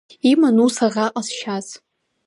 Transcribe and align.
Иман 0.31 0.57
ус 0.65 0.77
аӷа 0.85 1.05
ҟазшьас… 1.13 1.67